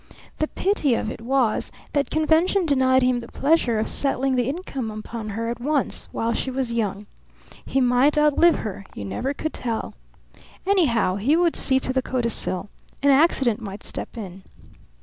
The 0.39 0.47
pity 0.47 0.95
of 0.95 1.11
it 1.11 1.21
was 1.21 1.71
that 1.93 2.09
convention 2.09 2.65
denied 2.65 3.03
him 3.03 3.19
the 3.19 3.27
pleasure 3.27 3.77
of 3.77 3.87
settling 3.87 4.35
the 4.35 4.49
income 4.49 4.89
upon 4.89 5.29
her 5.29 5.47
at 5.47 5.59
once, 5.59 6.07
while 6.11 6.33
she 6.33 6.49
was 6.49 6.73
young. 6.73 7.05
He 7.67 7.79
might 7.81 8.17
outlive 8.17 8.55
her; 8.55 8.83
you 8.95 9.05
never 9.05 9.35
could 9.35 9.53
tell. 9.53 9.93
Anyhow, 10.65 11.17
he 11.17 11.35
would 11.35 11.55
see 11.55 11.79
to 11.81 11.93
the 11.93 12.01
codicil. 12.01 12.69
An 13.03 13.11
accident 13.11 13.61
might 13.61 13.83
step 13.83 14.17
in. 14.17 14.41